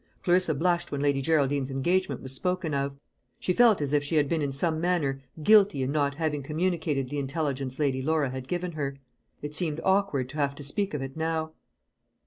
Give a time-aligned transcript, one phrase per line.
[0.23, 2.95] Clarissa blushed when Lady Geraldine's engagement was spoken of.
[3.39, 7.11] She felt as if she had been in some manner guilty in not having communicated
[7.11, 8.97] the intelligence Lady Laura had given her.
[9.43, 11.51] It seemed awkward to have to speak of it now.